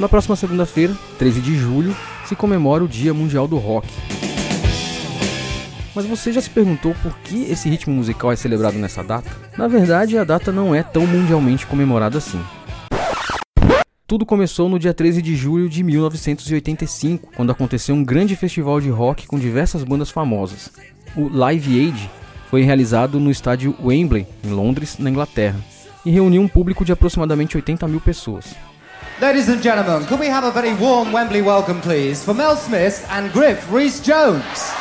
Na 0.00 0.08
próxima 0.08 0.34
segunda-feira, 0.34 0.96
13 1.18 1.42
de 1.42 1.54
julho, 1.54 1.94
se 2.24 2.34
comemora 2.34 2.82
o 2.82 2.88
Dia 2.88 3.12
Mundial 3.12 3.46
do 3.46 3.58
Rock. 3.58 3.86
Mas 5.94 6.06
você 6.06 6.32
já 6.32 6.40
se 6.40 6.48
perguntou 6.48 6.94
por 7.02 7.14
que 7.18 7.42
esse 7.42 7.68
ritmo 7.68 7.94
musical 7.94 8.32
é 8.32 8.36
celebrado 8.36 8.78
nessa 8.78 9.04
data? 9.04 9.30
Na 9.58 9.68
verdade, 9.68 10.16
a 10.16 10.24
data 10.24 10.50
não 10.50 10.74
é 10.74 10.82
tão 10.82 11.06
mundialmente 11.06 11.66
comemorada 11.66 12.16
assim. 12.16 12.40
Tudo 14.06 14.24
começou 14.24 14.70
no 14.70 14.78
dia 14.78 14.94
13 14.94 15.20
de 15.20 15.36
julho 15.36 15.68
de 15.68 15.82
1985, 15.82 17.34
quando 17.36 17.52
aconteceu 17.52 17.94
um 17.94 18.02
grande 18.02 18.34
festival 18.34 18.80
de 18.80 18.88
rock 18.88 19.26
com 19.26 19.38
diversas 19.38 19.84
bandas 19.84 20.08
famosas. 20.08 20.72
O 21.14 21.28
Live 21.28 21.78
Aid 21.78 22.10
foi 22.48 22.62
realizado 22.62 23.20
no 23.20 23.30
estádio 23.30 23.76
Wembley, 23.84 24.26
em 24.42 24.48
Londres, 24.48 24.96
na 24.98 25.10
Inglaterra, 25.10 25.60
e 26.06 26.10
reuniu 26.10 26.40
um 26.40 26.48
público 26.48 26.86
de 26.86 26.92
aproximadamente 26.92 27.54
80 27.54 27.86
mil 27.86 28.00
pessoas. 28.00 28.56
Ladies 29.20 29.50
and 29.50 29.60
gentlemen, 29.60 30.06
could 30.06 30.18
we 30.18 30.28
have 30.28 30.46
a 30.46 30.50
very 30.50 30.72
warm 30.72 31.12
Wembley 31.12 31.42
welcome, 31.42 31.78
please, 31.82 32.24
for 32.24 32.32
Mel 32.32 32.56
Smith 32.56 33.06
and 33.10 33.30
Griff 33.34 33.70
Rhys 33.70 34.00
Jones? 34.00 34.72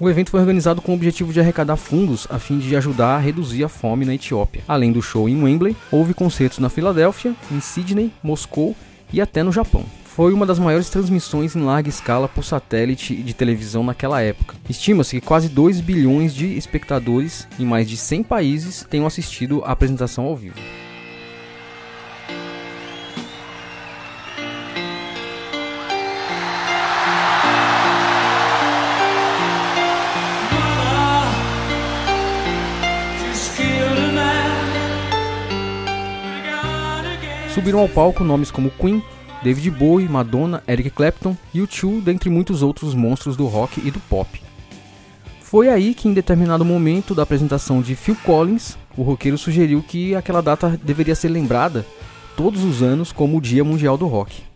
O 0.00 0.08
evento 0.08 0.30
foi 0.30 0.40
organizado 0.40 0.80
com 0.80 0.92
o 0.92 0.94
objetivo 0.94 1.34
de 1.34 1.40
arrecadar 1.40 1.76
fundos 1.76 2.26
a 2.30 2.38
fim 2.38 2.58
de 2.58 2.74
ajudar 2.74 3.16
a 3.16 3.18
reduzir 3.18 3.62
a 3.62 3.68
fome 3.68 4.06
na 4.06 4.14
Etiópia. 4.14 4.62
Além 4.66 4.90
do 4.90 5.02
show 5.02 5.28
em 5.28 5.42
Wembley, 5.42 5.76
houve 5.92 6.14
concertos 6.14 6.60
na 6.60 6.70
Filadélfia, 6.70 7.34
em 7.52 7.60
Sydney, 7.60 8.10
Moscou 8.22 8.74
e 9.12 9.20
até 9.20 9.42
no 9.42 9.52
Japão. 9.52 9.84
Foi 10.06 10.32
uma 10.32 10.46
das 10.46 10.58
maiores 10.58 10.88
transmissões 10.88 11.54
em 11.54 11.60
larga 11.60 11.90
escala 11.90 12.26
por 12.26 12.42
satélite 12.42 13.16
de 13.16 13.34
televisão 13.34 13.84
naquela 13.84 14.22
época. 14.22 14.56
Estima-se 14.66 15.20
que 15.20 15.26
quase 15.26 15.50
2 15.50 15.82
bilhões 15.82 16.34
de 16.34 16.56
espectadores 16.56 17.46
em 17.58 17.66
mais 17.66 17.86
de 17.86 17.98
100 17.98 18.22
países 18.22 18.86
tenham 18.88 19.06
assistido 19.06 19.62
à 19.62 19.72
apresentação 19.72 20.24
ao 20.24 20.34
vivo. 20.34 20.56
Subiram 37.54 37.80
ao 37.80 37.88
palco 37.88 38.22
nomes 38.22 38.50
como 38.50 38.70
Queen, 38.70 39.02
David 39.42 39.70
Bowie, 39.72 40.08
Madonna, 40.08 40.62
Eric 40.68 40.90
Clapton 40.90 41.36
e 41.52 41.58
U2, 41.58 42.00
dentre 42.00 42.30
muitos 42.30 42.62
outros 42.62 42.94
monstros 42.94 43.36
do 43.36 43.46
rock 43.46 43.80
e 43.84 43.90
do 43.90 43.98
pop. 44.00 44.40
Foi 45.40 45.68
aí 45.68 45.92
que, 45.92 46.08
em 46.08 46.14
determinado 46.14 46.64
momento 46.64 47.12
da 47.12 47.24
apresentação 47.24 47.82
de 47.82 47.96
Phil 47.96 48.16
Collins, 48.24 48.78
o 48.96 49.02
roqueiro 49.02 49.36
sugeriu 49.36 49.82
que 49.82 50.14
aquela 50.14 50.40
data 50.40 50.78
deveria 50.80 51.16
ser 51.16 51.28
lembrada 51.28 51.84
todos 52.36 52.62
os 52.62 52.84
anos 52.84 53.10
como 53.10 53.38
o 53.38 53.40
Dia 53.40 53.64
Mundial 53.64 53.98
do 53.98 54.06
Rock. 54.06 54.49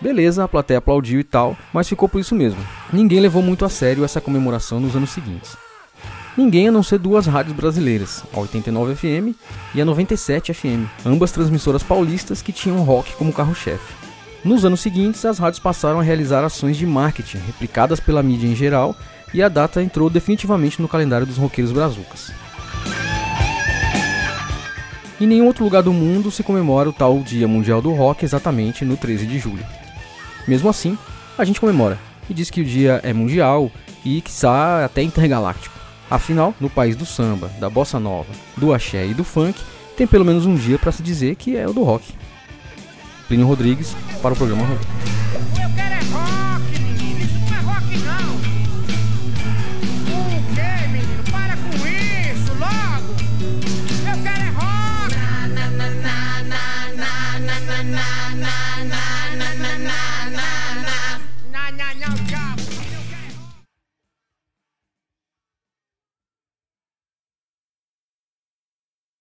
Beleza, 0.00 0.44
a 0.44 0.48
plateia 0.48 0.78
aplaudiu 0.78 1.20
e 1.20 1.24
tal, 1.24 1.56
mas 1.72 1.88
ficou 1.88 2.08
por 2.08 2.20
isso 2.20 2.34
mesmo. 2.34 2.60
Ninguém 2.92 3.20
levou 3.20 3.42
muito 3.42 3.64
a 3.64 3.68
sério 3.68 4.04
essa 4.04 4.20
comemoração 4.20 4.78
nos 4.78 4.94
anos 4.94 5.10
seguintes. 5.10 5.56
Ninguém 6.36 6.68
a 6.68 6.72
não 6.72 6.82
ser 6.82 6.98
duas 6.98 7.26
rádios 7.26 7.56
brasileiras, 7.56 8.22
a 8.34 8.40
89 8.40 8.94
FM 8.94 9.34
e 9.74 9.80
a 9.80 9.84
97 9.86 10.52
FM, 10.52 10.86
ambas 11.04 11.32
transmissoras 11.32 11.82
paulistas 11.82 12.42
que 12.42 12.52
tinham 12.52 12.82
rock 12.82 13.14
como 13.14 13.32
carro-chefe. 13.32 13.94
Nos 14.44 14.64
anos 14.64 14.80
seguintes, 14.80 15.24
as 15.24 15.38
rádios 15.38 15.58
passaram 15.58 15.98
a 15.98 16.02
realizar 16.02 16.44
ações 16.44 16.76
de 16.76 16.86
marketing 16.86 17.38
replicadas 17.38 18.00
pela 18.00 18.22
mídia 18.22 18.46
em 18.46 18.54
geral 18.54 18.94
e 19.32 19.42
a 19.42 19.48
data 19.48 19.82
entrou 19.82 20.10
definitivamente 20.10 20.80
no 20.80 20.88
calendário 20.88 21.26
dos 21.26 21.38
roqueiros 21.38 21.72
brazucas. 21.72 22.30
Em 25.18 25.26
nenhum 25.26 25.46
outro 25.46 25.64
lugar 25.64 25.82
do 25.82 25.92
mundo 25.92 26.30
se 26.30 26.42
comemora 26.42 26.90
o 26.90 26.92
tal 26.92 27.18
Dia 27.20 27.48
Mundial 27.48 27.80
do 27.80 27.92
Rock 27.92 28.26
exatamente 28.26 28.84
no 28.84 28.98
13 28.98 29.26
de 29.26 29.38
julho. 29.38 29.64
Mesmo 30.46 30.68
assim, 30.68 30.96
a 31.36 31.44
gente 31.44 31.60
comemora 31.60 31.98
e 32.28 32.34
diz 32.34 32.50
que 32.50 32.60
o 32.60 32.64
dia 32.64 33.00
é 33.02 33.12
mundial 33.12 33.70
e 34.04 34.20
que 34.20 34.30
está 34.30 34.84
até 34.84 35.02
intergaláctico. 35.02 35.74
Afinal, 36.08 36.54
no 36.60 36.70
país 36.70 36.94
do 36.94 37.04
samba, 37.04 37.50
da 37.58 37.68
bossa 37.68 37.98
nova, 37.98 38.32
do 38.56 38.72
axé 38.72 39.06
e 39.06 39.14
do 39.14 39.24
funk, 39.24 39.60
tem 39.96 40.06
pelo 40.06 40.24
menos 40.24 40.46
um 40.46 40.54
dia 40.54 40.78
para 40.78 40.92
se 40.92 41.02
dizer 41.02 41.34
que 41.34 41.56
é 41.56 41.66
o 41.66 41.72
do 41.72 41.82
rock. 41.82 42.14
Plínio 43.26 43.46
Rodrigues 43.46 43.96
para 44.22 44.34
o 44.34 44.36
programa 44.36 44.64
Rock. 44.64 44.86
Eu 45.56 45.68
é 45.82 45.98
rock, 46.12 46.78
menino. 46.80 47.24
Isso 47.24 47.38
não 47.40 47.56
é 47.56 47.60
rock, 47.60 47.98
não. 47.98 48.36
O 50.14 50.28
menino? 50.92 51.24
Para 51.32 51.56
com 51.56 51.74
isso, 51.86 52.52
logo. 52.54 53.16
Eu 54.06 54.22
quero 54.22 54.40
é 54.40 54.50
rock. 54.50 54.66